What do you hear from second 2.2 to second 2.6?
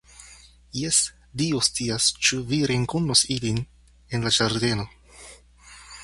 ĉu